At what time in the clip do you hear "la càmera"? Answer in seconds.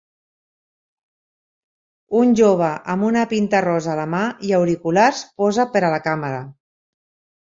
5.97-6.41